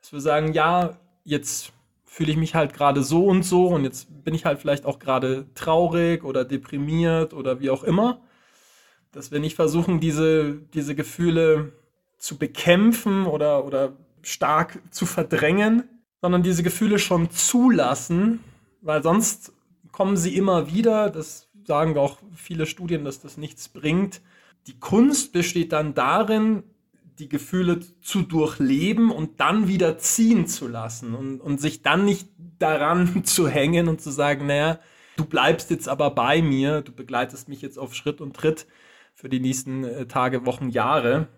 Dass 0.01 0.13
wir 0.13 0.21
sagen, 0.21 0.53
ja, 0.53 0.99
jetzt 1.25 1.73
fühle 2.05 2.31
ich 2.31 2.37
mich 2.37 2.55
halt 2.55 2.75
gerade 2.75 3.03
so 3.03 3.27
und 3.27 3.43
so 3.43 3.69
und 3.69 3.85
jetzt 3.85 4.25
bin 4.25 4.35
ich 4.35 4.45
halt 4.45 4.61
vielleicht 4.61 4.87
auch 4.87 4.99
gerade 4.99 5.47
traurig 5.55 6.23
oder 6.25 6.45
deprimiert 6.45 7.35
oder 7.35 7.61
wie 7.61 7.71
auch 7.71 7.83
immer. 7.83 8.21
Dass 9.13 9.33
wir 9.33 9.41
nicht 9.41 9.57
versuchen, 9.57 10.01
diese, 10.01 10.55
diese 10.75 10.95
Gefühle 10.95 11.73
zu 12.19 12.39
bekämpfen 12.39 13.27
oder, 13.27 13.65
oder 13.65 13.97
stark 14.25 14.81
zu 14.91 15.07
verdrängen, 15.07 15.85
sondern 16.21 16.43
diese 16.43 16.63
Gefühle 16.63 16.99
schon 16.99 17.31
zulassen, 17.31 18.41
weil 18.81 19.03
sonst 19.03 19.53
kommen 19.93 20.17
sie 20.17 20.37
immer 20.37 20.73
wieder. 20.73 21.11
Das 21.11 21.49
sagen 21.67 21.97
auch 21.97 22.19
viele 22.35 22.67
Studien, 22.67 23.05
dass 23.05 23.21
das 23.21 23.37
nichts 23.37 23.69
bringt. 23.69 24.21
Die 24.67 24.79
Kunst 24.79 25.33
besteht 25.33 25.73
dann 25.73 25.95
darin, 25.95 26.63
die 27.19 27.29
Gefühle 27.29 27.81
zu 28.01 28.23
durchleben 28.23 29.11
und 29.11 29.41
dann 29.41 29.69
wieder 29.69 29.99
ziehen 29.99 30.47
zu 30.47 30.67
lassen 30.67 31.15
und, 31.15 31.41
und 31.41 31.61
sich 31.61 31.83
dann 31.83 32.05
nicht 32.05 32.29
daran 32.59 33.25
zu 33.25 33.49
hängen 33.49 33.89
und 33.89 34.01
zu 34.01 34.11
sagen, 34.11 34.47
naja, 34.47 34.81
du 35.17 35.25
bleibst 35.25 35.71
jetzt 35.71 35.89
aber 35.89 36.11
bei 36.11 36.43
mir, 36.43 36.81
du 36.81 36.93
begleitest 36.93 37.49
mich 37.49 37.63
jetzt 37.63 37.79
auf 37.79 37.95
Schritt 37.95 38.21
und 38.21 38.35
Tritt 38.35 38.67
für 39.15 39.29
die 39.29 39.41
nächsten 39.41 39.85
äh, 39.85 40.07
Tage, 40.07 40.45
Wochen, 40.45 40.71
Jahre, 40.71 41.29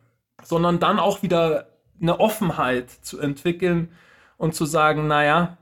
sondern 0.43 0.81
dann 0.81 0.99
auch 0.99 1.23
wieder 1.23 1.75
eine 2.00 2.21
Offenheit 2.21 2.91
zu 2.91 3.19
entwickeln 3.19 3.91
und 4.37 4.55
zu 4.55 4.67
sagen, 4.67 5.07
naja, 5.07 5.57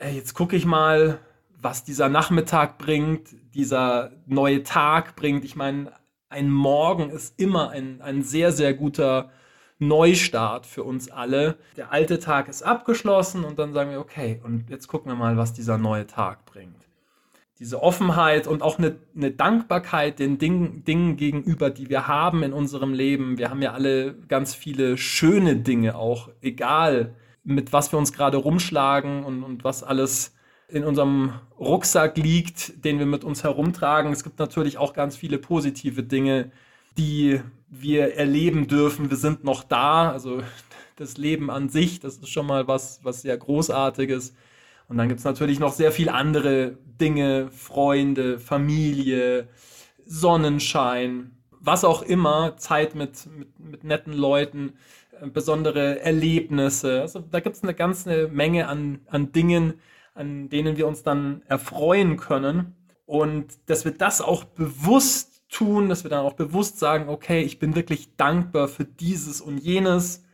jetzt 0.00 0.34
gucke 0.34 0.56
ich 0.56 0.66
mal, 0.66 1.18
was 1.60 1.84
dieser 1.84 2.08
Nachmittag 2.08 2.78
bringt, 2.78 3.28
dieser 3.54 4.12
neue 4.26 4.62
Tag 4.62 5.16
bringt. 5.16 5.44
Ich 5.44 5.56
meine, 5.56 5.92
ein 6.28 6.50
Morgen 6.50 7.10
ist 7.10 7.40
immer 7.40 7.70
ein, 7.70 8.00
ein 8.02 8.22
sehr, 8.22 8.52
sehr 8.52 8.74
guter 8.74 9.30
Neustart 9.78 10.66
für 10.66 10.84
uns 10.84 11.10
alle. 11.10 11.56
Der 11.76 11.92
alte 11.92 12.18
Tag 12.18 12.48
ist 12.48 12.62
abgeschlossen 12.62 13.44
und 13.44 13.58
dann 13.58 13.72
sagen 13.72 13.90
wir, 13.90 14.00
okay, 14.00 14.40
und 14.42 14.70
jetzt 14.70 14.88
gucken 14.88 15.10
wir 15.10 15.16
mal, 15.16 15.36
was 15.36 15.52
dieser 15.52 15.78
neue 15.78 16.06
Tag 16.06 16.44
bringt. 16.46 16.85
Diese 17.58 17.82
Offenheit 17.82 18.46
und 18.46 18.62
auch 18.62 18.78
eine, 18.78 18.96
eine 19.16 19.30
Dankbarkeit 19.30 20.18
den 20.18 20.38
Ding, 20.38 20.84
Dingen 20.84 21.16
gegenüber, 21.16 21.70
die 21.70 21.88
wir 21.88 22.06
haben 22.06 22.42
in 22.42 22.52
unserem 22.52 22.92
Leben. 22.92 23.38
Wir 23.38 23.48
haben 23.48 23.62
ja 23.62 23.72
alle 23.72 24.14
ganz 24.28 24.54
viele 24.54 24.98
schöne 24.98 25.56
Dinge 25.56 25.96
auch, 25.96 26.28
egal 26.42 27.14
mit 27.44 27.72
was 27.72 27.92
wir 27.92 27.98
uns 27.98 28.12
gerade 28.12 28.36
rumschlagen 28.36 29.24
und, 29.24 29.42
und 29.42 29.64
was 29.64 29.82
alles 29.82 30.34
in 30.68 30.84
unserem 30.84 31.32
Rucksack 31.58 32.18
liegt, 32.18 32.84
den 32.84 32.98
wir 32.98 33.06
mit 33.06 33.24
uns 33.24 33.44
herumtragen. 33.44 34.12
Es 34.12 34.24
gibt 34.24 34.38
natürlich 34.38 34.78
auch 34.78 34.92
ganz 34.92 35.16
viele 35.16 35.38
positive 35.38 36.02
Dinge, 36.02 36.50
die 36.98 37.40
wir 37.68 38.16
erleben 38.16 38.66
dürfen. 38.66 39.10
Wir 39.10 39.16
sind 39.16 39.44
noch 39.44 39.62
da. 39.62 40.10
Also 40.10 40.42
das 40.96 41.16
Leben 41.18 41.50
an 41.50 41.68
sich, 41.68 42.00
das 42.00 42.16
ist 42.16 42.30
schon 42.30 42.46
mal 42.46 42.66
was, 42.66 43.00
was 43.02 43.22
sehr 43.22 43.36
Großartiges. 43.36 44.34
Und 44.88 44.98
dann 44.98 45.08
gibt 45.08 45.18
es 45.18 45.24
natürlich 45.24 45.58
noch 45.58 45.72
sehr 45.72 45.92
viele 45.92 46.14
andere 46.14 46.78
Dinge, 47.00 47.50
Freunde, 47.50 48.38
Familie, 48.38 49.48
Sonnenschein, 50.04 51.32
was 51.50 51.84
auch 51.84 52.02
immer, 52.02 52.56
Zeit 52.56 52.94
mit, 52.94 53.26
mit, 53.36 53.58
mit 53.58 53.84
netten 53.84 54.12
Leuten, 54.12 54.74
äh, 55.20 55.26
besondere 55.26 56.00
Erlebnisse. 56.00 57.00
Also 57.00 57.20
da 57.20 57.40
gibt 57.40 57.56
es 57.56 57.62
eine 57.62 57.74
ganze 57.74 58.28
Menge 58.28 58.68
an, 58.68 59.00
an 59.06 59.32
Dingen, 59.32 59.74
an 60.14 60.48
denen 60.48 60.76
wir 60.76 60.86
uns 60.86 61.02
dann 61.02 61.42
erfreuen 61.46 62.16
können. 62.16 62.74
Und 63.04 63.46
dass 63.66 63.84
wir 63.84 63.92
das 63.92 64.20
auch 64.20 64.44
bewusst 64.44 65.42
tun, 65.48 65.88
dass 65.88 66.04
wir 66.04 66.10
dann 66.10 66.24
auch 66.24 66.34
bewusst 66.34 66.78
sagen, 66.78 67.08
okay, 67.08 67.42
ich 67.42 67.58
bin 67.58 67.74
wirklich 67.74 68.16
dankbar 68.16 68.68
für 68.68 68.84
dieses 68.84 69.40
und 69.40 69.58
jenes. 69.58 70.24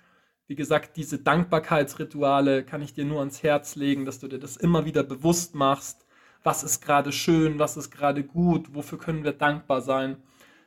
Wie 0.46 0.54
gesagt, 0.54 0.96
diese 0.96 1.18
Dankbarkeitsrituale 1.18 2.64
kann 2.64 2.82
ich 2.82 2.92
dir 2.92 3.04
nur 3.04 3.20
ans 3.20 3.42
Herz 3.42 3.76
legen, 3.76 4.04
dass 4.04 4.18
du 4.18 4.28
dir 4.28 4.38
das 4.38 4.56
immer 4.56 4.84
wieder 4.84 5.02
bewusst 5.02 5.54
machst. 5.54 6.04
Was 6.42 6.64
ist 6.64 6.80
gerade 6.80 7.12
schön, 7.12 7.58
was 7.58 7.76
ist 7.76 7.90
gerade 7.90 8.24
gut, 8.24 8.74
wofür 8.74 8.98
können 8.98 9.24
wir 9.24 9.32
dankbar 9.32 9.80
sein. 9.80 10.16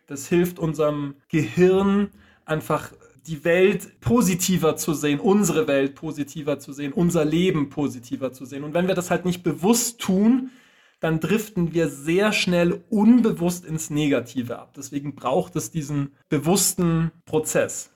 Das 0.08 0.27
hilft 0.27 0.60
unserem 0.60 1.15
Gehirn 1.29 2.10
einfach 2.46 2.91
die 3.27 3.44
Welt 3.44 4.00
positiver 4.01 4.75
zu 4.77 4.94
sehen, 4.94 5.20
unsere 5.20 5.67
Welt 5.67 5.96
positiver 5.96 6.60
zu 6.60 6.74
sehen, 6.74 6.94
unser 6.94 7.25
Leben 7.25 7.70
positiver 7.70 8.32
zu 8.32 8.46
sehen. 8.46 8.63
Und 8.63 8.74
wenn 8.74 8.88
wir 8.88 8.96
das 8.96 9.10
halt 9.10 9.25
nicht 9.25 9.44
bewusst 9.44 10.00
tun, 10.00 10.51
dann 11.00 11.20
driften 11.20 11.74
wir 11.74 11.89
sehr 11.89 12.32
schnell 12.34 12.84
unbewusst 12.89 13.65
ins 13.65 13.89
Negative 13.89 14.60
ab. 14.60 14.74
Deswegen 14.75 15.15
braucht 15.15 15.55
es 15.55 15.72
diesen 15.72 16.13
bewussten 16.29 17.12
Prozess. 17.25 17.95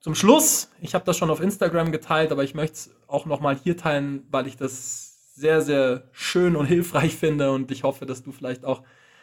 Zum 0.00 0.14
Schluss, 0.14 0.70
ich 0.80 0.94
habe 0.94 1.04
das 1.04 1.16
schon 1.16 1.30
auf 1.30 1.40
Instagram 1.40 1.90
geteilt, 1.90 2.30
aber 2.30 2.44
ich 2.44 2.54
möchte 2.54 2.74
es 2.74 2.90
auch 3.06 3.26
nochmal 3.26 3.56
hier 3.56 3.76
teilen, 3.76 4.26
weil 4.30 4.46
ich 4.46 4.56
das 4.56 5.34
sehr, 5.34 5.60
sehr 5.60 6.08
schön 6.12 6.56
und 6.56 6.66
hilfreich 6.66 7.16
finde 7.16 7.52
und 7.52 7.70
ich 7.70 7.82
hoffe, 7.82 8.06
dass 8.06 8.22
du 8.22 8.32
vielleicht 8.32 8.64
auch 8.64 8.82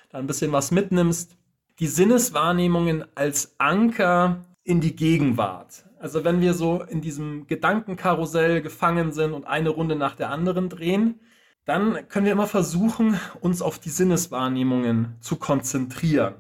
da 0.10 0.20
ein 0.20 0.28
bisschen 0.28 0.52
was 0.52 0.72
mitnimmst. 0.72 1.38
Die 1.80 1.88
Sinneswahrnehmungen 1.88 3.06
als 3.16 3.56
Anker 3.58 4.46
in 4.64 4.80
die 4.80 4.96
Gegenwart. 4.96 5.86
Also 6.00 6.24
wenn 6.24 6.42
wir 6.42 6.54
so 6.54 6.84
in 6.84 7.02
diesem 7.02 7.48
Gedankenkarussell 7.48 8.62
gefangen 8.62 9.12
sind 9.12 9.34
und 9.34 9.46
eine 9.46 9.70
Runde 9.70 9.96
nach 9.96 10.16
der 10.16 10.30
anderen 10.30 10.70
drehen, 10.70 11.20
dann 11.66 12.08
können 12.10 12.26
wir 12.26 12.34
immer 12.34 12.48
versuchen, 12.48 13.20
uns 13.40 13.62
auf 13.62 13.80
die 13.80 13.90
Sinneswahrnehmungen 13.90 15.16
zu 15.22 15.38
konzentrieren. 15.38 16.36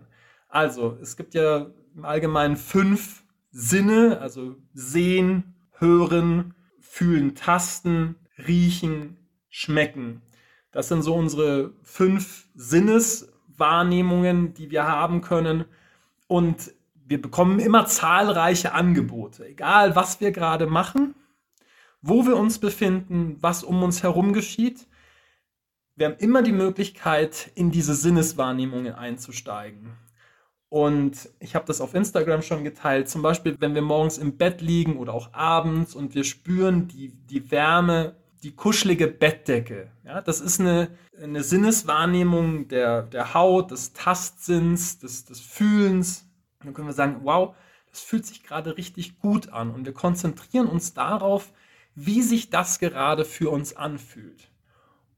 Also 0.49 0.97
es 1.01 1.15
gibt 1.15 1.33
ja 1.33 1.67
im 1.95 2.05
Allgemeinen 2.05 2.57
fünf 2.57 3.22
Sinne, 3.55 4.19
also 4.19 4.55
sehen, 4.73 5.53
hören, 5.77 6.55
fühlen, 6.79 7.35
tasten, 7.35 8.15
riechen, 8.47 9.17
schmecken. 9.47 10.23
Das 10.71 10.87
sind 10.87 11.03
so 11.03 11.13
unsere 11.13 11.75
fünf 11.83 12.47
Sinneswahrnehmungen, 12.55 14.55
die 14.55 14.71
wir 14.71 14.87
haben 14.87 15.21
können. 15.21 15.65
Und 16.27 16.73
wir 17.05 17.21
bekommen 17.21 17.59
immer 17.59 17.85
zahlreiche 17.85 18.73
Angebote, 18.73 19.45
egal 19.45 19.95
was 19.95 20.19
wir 20.19 20.31
gerade 20.31 20.65
machen, 20.65 21.13
wo 22.01 22.25
wir 22.25 22.37
uns 22.37 22.57
befinden, 22.57 23.37
was 23.39 23.63
um 23.63 23.83
uns 23.83 24.01
herum 24.01 24.33
geschieht. 24.33 24.87
Wir 25.95 26.07
haben 26.07 26.17
immer 26.17 26.41
die 26.41 26.53
Möglichkeit, 26.53 27.51
in 27.53 27.69
diese 27.69 27.93
Sinneswahrnehmungen 27.93 28.95
einzusteigen. 28.95 29.95
Und 30.73 31.29
ich 31.39 31.53
habe 31.53 31.65
das 31.67 31.81
auf 31.81 31.93
Instagram 31.93 32.41
schon 32.41 32.63
geteilt. 32.63 33.07
Zum 33.07 33.21
Beispiel, 33.21 33.55
wenn 33.59 33.75
wir 33.75 33.83
morgens 33.83 34.17
im 34.17 34.37
Bett 34.37 34.59
liegen 34.59 34.97
oder 34.97 35.13
auch 35.13 35.31
abends 35.31 35.93
und 35.93 36.15
wir 36.15 36.23
spüren 36.23 36.87
die, 36.87 37.09
die 37.29 37.51
Wärme, 37.51 38.15
die 38.41 38.55
kuschelige 38.55 39.05
Bettdecke. 39.05 39.91
Ja, 40.03 40.21
das 40.21 40.41
ist 40.41 40.59
eine, 40.59 40.89
eine 41.21 41.43
Sinneswahrnehmung 41.43 42.69
der, 42.69 43.03
der 43.03 43.35
Haut, 43.35 43.69
des 43.69 43.93
Tastsinns, 43.93 44.97
des, 44.97 45.25
des 45.25 45.41
Fühlens. 45.41 46.25
Dann 46.63 46.73
können 46.73 46.87
wir 46.87 46.95
sagen, 46.95 47.19
wow, 47.21 47.53
das 47.91 48.01
fühlt 48.01 48.25
sich 48.25 48.41
gerade 48.41 48.75
richtig 48.75 49.19
gut 49.19 49.53
an. 49.53 49.69
Und 49.69 49.85
wir 49.85 49.93
konzentrieren 49.93 50.65
uns 50.65 50.95
darauf, 50.95 51.53
wie 51.93 52.23
sich 52.23 52.49
das 52.49 52.79
gerade 52.79 53.25
für 53.25 53.51
uns 53.51 53.75
anfühlt. 53.75 54.49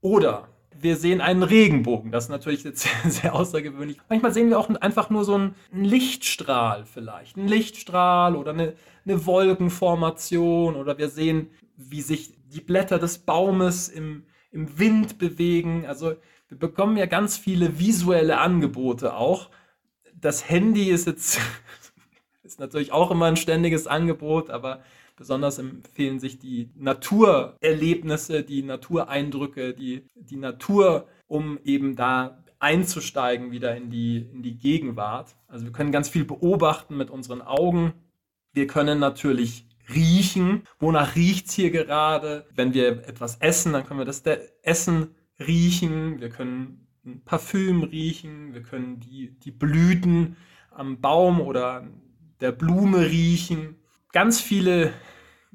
Oder 0.02 0.50
wir 0.80 0.98
sehen 0.98 1.22
einen 1.22 1.44
Regenbogen. 1.44 2.12
Das 2.12 2.26
ist 2.26 2.30
natürlich 2.30 2.64
jetzt 2.64 2.82
sehr, 3.04 3.12
sehr 3.12 3.36
außergewöhnlich. 3.36 3.98
Manchmal 4.10 4.34
sehen 4.34 4.50
wir 4.50 4.60
auch 4.60 4.70
einfach 4.70 5.10
nur 5.10 5.24
so 5.24 5.36
einen 5.36 5.56
Lichtstrahl 5.72 6.86
vielleicht. 6.86 7.38
Ein 7.38 7.48
Lichtstrahl 7.48 8.36
oder 8.36 8.52
eine, 8.52 8.74
eine 9.06 9.26
Wolkenformation. 9.26 10.76
Oder 10.76 10.98
wir 10.98 11.10
sehen, 11.10 11.50
wie 11.78 12.02
sich 12.02 12.34
die 12.48 12.62
Blätter 12.62 13.00
des 13.00 13.20
Baumes 13.20 13.90
im, 13.90 14.24
im 14.52 14.80
Wind 14.80 15.18
bewegen. 15.18 15.86
Also 15.86 16.16
wir 16.48 16.60
bekommen 16.60 16.98
ja 16.98 17.06
ganz 17.06 17.38
viele 17.38 17.80
visuelle 17.80 18.38
Angebote 18.38 19.16
auch 19.16 19.50
das 20.26 20.50
Handy 20.50 20.90
ist 20.90 21.08
jetzt 21.08 21.40
ist 22.44 22.60
natürlich 22.60 22.92
auch 22.92 23.12
immer 23.12 23.26
ein 23.26 23.38
ständiges 23.38 23.88
Angebot, 23.88 24.50
aber 24.50 24.82
besonders 25.16 25.60
empfehlen 25.60 26.20
sich 26.20 26.40
die 26.40 26.70
Naturerlebnisse, 26.76 28.44
die 28.44 28.64
Natureindrücke, 28.64 29.74
die, 29.74 30.06
die 30.16 30.38
Natur, 30.38 31.08
um 31.28 31.60
eben 31.64 31.96
da 31.96 32.44
einzusteigen 32.60 33.52
wieder 33.52 33.76
in 33.76 33.90
die, 33.90 34.18
in 34.18 34.42
die 34.42 34.58
Gegenwart. 34.58 35.36
Also 35.48 35.66
wir 35.66 35.72
können 35.72 35.92
ganz 35.92 36.10
viel 36.10 36.26
beobachten 36.26 36.98
mit 36.98 37.10
unseren 37.10 37.42
Augen. 37.42 37.94
Wir 38.54 38.68
können 38.68 39.00
natürlich 39.00 39.68
riechen. 39.94 40.64
Wonach 40.80 41.16
riecht 41.16 41.48
es 41.48 41.54
hier 41.54 41.72
gerade? 41.72 42.46
Wenn 42.56 42.74
wir 42.74 43.08
etwas 43.08 43.38
essen, 43.38 43.74
dann 43.74 43.86
können 43.86 44.00
wir 44.00 44.06
das 44.06 44.24
Essen 44.64 45.16
riechen. 45.40 46.20
Wir 46.20 46.30
können 46.30 46.88
ein 47.06 47.22
Parfüm 47.24 47.84
riechen, 47.84 48.54
wir 48.54 48.64
können 48.64 49.00
die, 49.00 49.38
die 49.40 49.52
Blüten 49.52 50.38
am 50.72 51.00
Baum 51.02 51.40
oder 51.40 51.88
der 52.42 52.52
Blume 52.52 53.10
riechen. 53.10 53.76
Ganz 54.16 54.40
viele 54.40 54.94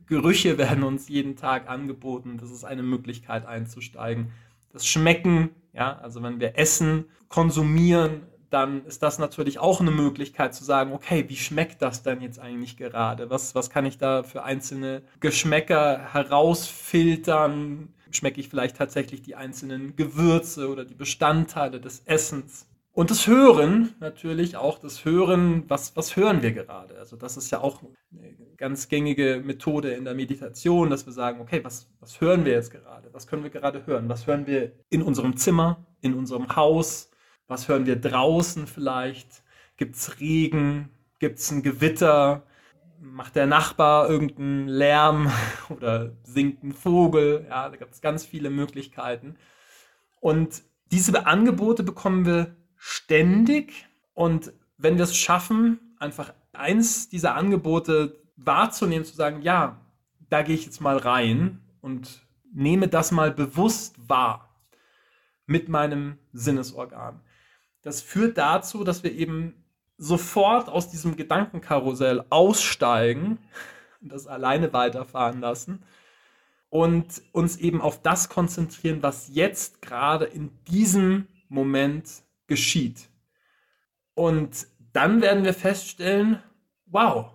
Gerüche 0.04 0.58
werden 0.58 0.84
uns 0.84 1.08
jeden 1.08 1.34
Tag 1.34 1.70
angeboten. 1.70 2.36
Das 2.38 2.50
ist 2.50 2.64
eine 2.64 2.82
Möglichkeit 2.82 3.46
einzusteigen. 3.46 4.32
Das 4.70 4.86
Schmecken, 4.86 5.48
ja, 5.72 5.98
also 5.98 6.22
wenn 6.22 6.40
wir 6.40 6.58
essen, 6.58 7.06
konsumieren, 7.28 8.26
dann 8.50 8.84
ist 8.84 9.02
das 9.02 9.18
natürlich 9.18 9.60
auch 9.60 9.80
eine 9.80 9.90
Möglichkeit 9.92 10.54
zu 10.54 10.62
sagen, 10.62 10.92
okay, 10.92 11.24
wie 11.28 11.36
schmeckt 11.36 11.80
das 11.80 12.02
denn 12.02 12.20
jetzt 12.20 12.38
eigentlich 12.38 12.76
gerade? 12.76 13.30
Was, 13.30 13.54
was 13.54 13.70
kann 13.70 13.86
ich 13.86 13.96
da 13.96 14.24
für 14.24 14.42
einzelne 14.42 15.02
Geschmäcker 15.20 16.12
herausfiltern? 16.12 17.94
schmecke 18.10 18.40
ich 18.40 18.48
vielleicht 18.48 18.76
tatsächlich 18.76 19.22
die 19.22 19.36
einzelnen 19.36 19.96
Gewürze 19.96 20.68
oder 20.68 20.84
die 20.84 20.94
Bestandteile 20.94 21.80
des 21.80 22.00
Essens. 22.06 22.66
Und 22.92 23.10
das 23.10 23.26
Hören, 23.26 23.94
natürlich 24.00 24.56
auch 24.56 24.78
das 24.78 25.04
Hören, 25.04 25.64
was, 25.68 25.96
was 25.96 26.16
hören 26.16 26.42
wir 26.42 26.52
gerade? 26.52 26.98
Also 26.98 27.16
das 27.16 27.36
ist 27.36 27.50
ja 27.50 27.60
auch 27.60 27.82
eine 28.12 28.34
ganz 28.56 28.88
gängige 28.88 29.40
Methode 29.44 29.92
in 29.92 30.04
der 30.04 30.14
Meditation, 30.14 30.90
dass 30.90 31.06
wir 31.06 31.12
sagen, 31.12 31.40
okay, 31.40 31.62
was, 31.62 31.88
was 32.00 32.20
hören 32.20 32.44
wir 32.44 32.52
jetzt 32.52 32.72
gerade? 32.72 33.08
Was 33.12 33.28
können 33.28 33.44
wir 33.44 33.50
gerade 33.50 33.86
hören? 33.86 34.08
Was 34.08 34.26
hören 34.26 34.46
wir 34.46 34.72
in 34.88 35.02
unserem 35.02 35.36
Zimmer, 35.36 35.86
in 36.00 36.14
unserem 36.14 36.56
Haus? 36.56 37.10
Was 37.46 37.68
hören 37.68 37.86
wir 37.86 37.96
draußen 37.96 38.66
vielleicht? 38.66 39.44
Gibt 39.76 39.94
es 39.94 40.18
Regen? 40.20 40.90
Gibt 41.20 41.38
es 41.38 41.50
ein 41.50 41.62
Gewitter? 41.62 42.44
macht 43.00 43.34
der 43.34 43.46
Nachbar 43.46 44.08
irgendeinen 44.08 44.68
Lärm 44.68 45.32
oder 45.70 46.12
singt 46.22 46.62
ein 46.62 46.72
Vogel. 46.72 47.46
Ja, 47.48 47.68
da 47.68 47.76
gibt 47.76 47.94
es 47.94 48.00
ganz 48.00 48.24
viele 48.24 48.50
Möglichkeiten. 48.50 49.36
Und 50.20 50.62
diese 50.92 51.26
Angebote 51.26 51.82
bekommen 51.82 52.26
wir 52.26 52.56
ständig. 52.80 53.86
Und 54.14 54.52
wenn 54.78 54.96
wir 54.96 55.04
es 55.04 55.14
schaffen, 55.16 55.94
einfach 55.98 56.32
eins 56.52 57.08
dieser 57.10 57.34
Angebote 57.34 58.20
wahrzunehmen, 58.36 59.04
zu 59.04 59.14
sagen, 59.14 59.42
ja, 59.42 59.78
da 60.30 60.42
gehe 60.42 60.54
ich 60.54 60.64
jetzt 60.64 60.80
mal 60.80 60.96
rein 60.96 61.60
und 61.82 62.22
nehme 62.52 62.88
das 62.88 63.12
mal 63.12 63.30
bewusst 63.30 63.96
wahr 64.08 64.48
mit 65.46 65.68
meinem 65.68 66.18
Sinnesorgan. 66.32 67.20
Das 67.82 68.00
führt 68.00 68.38
dazu, 68.38 68.82
dass 68.82 69.04
wir 69.04 69.12
eben 69.12 69.62
sofort 69.98 70.68
aus 70.68 70.88
diesem 70.90 71.16
Gedankenkarussell 71.16 72.24
aussteigen 72.30 73.38
und 74.00 74.12
das 74.12 74.26
alleine 74.26 74.72
weiterfahren 74.72 75.40
lassen 75.40 75.82
und 76.70 77.22
uns 77.32 77.56
eben 77.56 77.82
auf 77.82 78.00
das 78.00 78.30
konzentrieren, 78.30 79.02
was 79.02 79.28
jetzt 79.28 79.82
gerade 79.82 80.24
in 80.24 80.50
diesem 80.64 81.26
Moment 81.48 82.22
geschieht. 82.50 83.08
Und 84.14 84.66
dann 84.92 85.22
werden 85.22 85.44
wir 85.44 85.54
feststellen, 85.54 86.42
wow, 86.86 87.30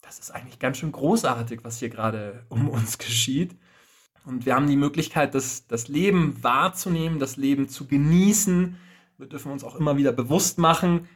das 0.00 0.18
ist 0.18 0.30
eigentlich 0.30 0.58
ganz 0.58 0.78
schön 0.78 0.90
großartig, 0.90 1.60
was 1.62 1.78
hier 1.78 1.90
gerade 1.90 2.46
um 2.48 2.68
uns 2.70 2.98
geschieht. 2.98 3.54
Und 4.24 4.46
wir 4.46 4.54
haben 4.54 4.66
die 4.66 4.76
Möglichkeit, 4.76 5.34
das, 5.34 5.66
das 5.66 5.88
Leben 5.88 6.42
wahrzunehmen, 6.42 7.18
das 7.18 7.36
Leben 7.36 7.68
zu 7.68 7.86
genießen. 7.86 8.76
Wir 9.18 9.26
dürfen 9.26 9.52
uns 9.52 9.64
auch 9.64 9.76
immer 9.76 9.98
wieder 9.98 10.12
bewusst 10.12 10.58
machen, 10.58 11.08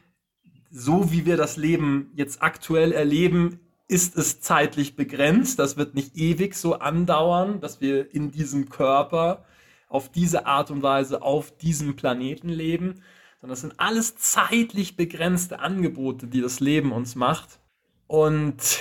so 0.69 1.11
wie 1.11 1.25
wir 1.25 1.37
das 1.37 1.57
Leben 1.57 2.11
jetzt 2.15 2.43
aktuell 2.43 2.91
erleben, 2.91 3.59
ist 3.87 4.15
es 4.15 4.41
zeitlich 4.41 4.95
begrenzt. 4.95 5.57
Das 5.57 5.75
wird 5.75 5.95
nicht 5.95 6.15
ewig 6.15 6.53
so 6.55 6.75
andauern, 6.75 7.61
dass 7.61 7.81
wir 7.81 8.13
in 8.13 8.31
diesem 8.31 8.69
Körper 8.69 9.43
auf 9.87 10.11
diese 10.11 10.45
Art 10.47 10.71
und 10.71 10.81
Weise 10.81 11.21
auf 11.21 11.55
diesem 11.57 11.95
Planeten 11.95 12.49
leben, 12.49 13.01
sondern 13.43 13.55
das 13.55 13.61
sind 13.61 13.77
alles 13.77 14.15
zeitlich 14.15 14.95
begrenzte 14.95 15.59
Angebote, 15.59 16.27
die 16.27 16.39
das 16.39 16.61
Leben 16.61 16.93
uns 16.93 17.15
macht. 17.15 17.59
Und 18.07 18.79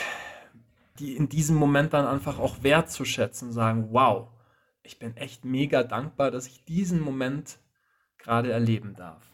die 1.01 1.17
in 1.17 1.29
diesem 1.29 1.57
Moment 1.57 1.93
dann 1.93 2.07
einfach 2.07 2.39
auch 2.39 2.63
wertzuschätzen, 2.63 3.51
sagen, 3.51 3.89
wow, 3.91 4.29
ich 4.85 5.01
bin 5.01 5.17
echt 5.17 5.45
mega 5.45 5.83
dankbar, 5.83 6.31
dass 6.31 6.47
ich 6.47 6.65
diesen 6.65 7.01
Moment 7.01 7.59
gerade 8.19 8.53
erleben 8.53 8.95
darf. 8.95 9.25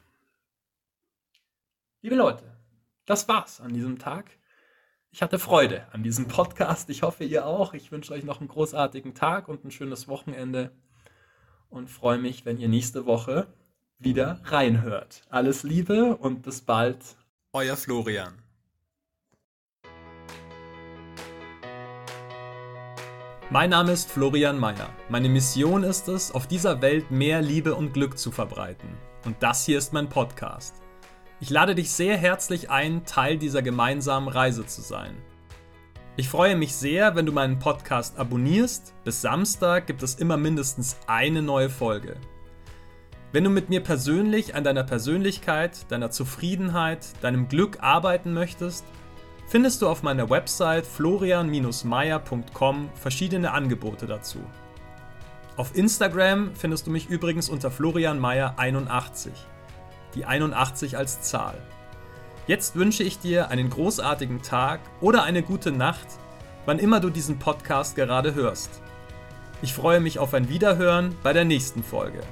Liebe 2.00 2.14
Leute, 2.14 2.56
das 3.04 3.28
war's 3.28 3.61
an 3.61 3.75
diesem 3.75 3.99
Tag. 3.99 4.30
Ich 5.11 5.20
hatte 5.20 5.38
Freude 5.38 5.92
an 5.92 6.02
diesem 6.02 6.26
Podcast. 6.26 6.88
Ich 6.88 7.02
hoffe, 7.02 7.25
ihr 7.25 7.44
auch. 7.44 7.75
Ich 7.75 7.92
wünsche 7.92 8.14
euch 8.14 8.25
noch 8.25 8.40
einen 8.40 8.49
großartigen 8.49 9.12
Tag 9.12 9.49
und 9.49 9.62
ein 9.62 9.73
schönes 9.73 10.08
Wochenende 10.08 10.73
und 11.68 11.90
freue 11.90 12.16
mich, 12.16 12.47
wenn 12.47 12.56
ihr 12.56 12.68
nächste 12.68 13.04
Woche 13.04 13.47
wieder 13.98 14.40
reinhört. 14.44 15.22
Alles 15.28 15.64
Liebe 15.64 16.16
und 16.16 16.42
bis 16.42 16.60
bald. 16.60 16.98
Euer 17.52 17.76
Florian. 17.76 18.32
Mein 23.50 23.70
Name 23.70 23.92
ist 23.92 24.10
Florian 24.10 24.58
Mayer. 24.58 24.90
Meine 25.08 25.28
Mission 25.28 25.82
ist 25.82 26.06
es, 26.08 26.30
auf 26.30 26.46
dieser 26.46 26.80
Welt 26.82 27.10
mehr 27.10 27.42
Liebe 27.42 27.74
und 27.74 27.92
Glück 27.92 28.18
zu 28.18 28.30
verbreiten. 28.30 28.88
Und 29.24 29.42
das 29.42 29.64
hier 29.64 29.78
ist 29.78 29.92
mein 29.92 30.08
Podcast. 30.08 30.76
Ich 31.40 31.50
lade 31.50 31.74
dich 31.74 31.90
sehr 31.90 32.16
herzlich 32.16 32.70
ein, 32.70 33.04
Teil 33.04 33.38
dieser 33.38 33.62
gemeinsamen 33.62 34.28
Reise 34.28 34.66
zu 34.66 34.80
sein. 34.82 35.16
Ich 36.16 36.28
freue 36.28 36.56
mich 36.56 36.76
sehr, 36.76 37.16
wenn 37.16 37.26
du 37.26 37.32
meinen 37.32 37.58
Podcast 37.58 38.18
abonnierst. 38.18 38.94
Bis 39.02 39.22
Samstag 39.22 39.86
gibt 39.86 40.02
es 40.02 40.16
immer 40.16 40.36
mindestens 40.36 40.98
eine 41.06 41.42
neue 41.42 41.70
Folge. 41.70 42.16
Wenn 43.30 43.44
du 43.44 43.50
mit 43.50 43.68
mir 43.68 43.82
persönlich 43.82 44.54
an 44.54 44.64
deiner 44.64 44.85
Persönlichkeit, 44.85 45.90
deiner 45.90 46.11
Zufriedenheit, 46.11 47.09
deinem 47.20 47.48
Glück 47.48 47.83
arbeiten 47.83 48.33
möchtest, 48.33 48.87
findest 49.46 49.83
du 49.83 49.88
auf 49.88 50.02
meiner 50.02 50.31
Website 50.31 50.87
florian-meier.com 50.87 52.88
verschiedene 52.94 53.52
Angebote 53.52 54.07
dazu. 54.07 54.38
Auf 55.59 55.76
Instagram 55.76 56.55
findest 56.55 56.87
du 56.87 56.90
mich 56.90 57.11
übrigens 57.11 57.50
unter 57.50 57.68
florianmeier81. 57.68 59.29
Die 60.14 60.24
81 60.24 60.96
als 60.96 61.20
Zahl. 61.20 61.61
Jetzt 62.46 62.76
wünsche 62.76 63.02
ich 63.02 63.18
dir 63.18 63.50
einen 63.50 63.68
großartigen 63.68 64.40
Tag 64.40 64.81
oder 65.02 65.24
eine 65.24 65.42
gute 65.42 65.70
Nacht, 65.70 66.07
wann 66.64 66.79
immer 66.79 67.00
du 67.00 67.11
diesen 67.11 67.38
Podcast 67.38 67.94
gerade 67.94 68.35
hörst. 68.35 68.81
Ich 69.61 69.74
freue 69.74 70.00
mich 70.00 70.18
auf 70.18 70.33
ein 70.33 70.48
Wiederhören 70.48 71.14
bei 71.22 71.35
der 71.35 71.44
nächsten 71.44 71.83
Folge. 71.83 72.22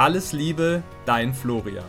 Alles 0.00 0.32
Liebe, 0.32 0.82
dein 1.04 1.34
Florian. 1.34 1.84